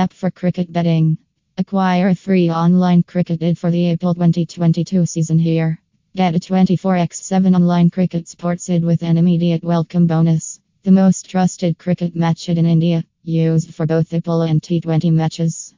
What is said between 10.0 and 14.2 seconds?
bonus. The most trusted cricket match in India, used for both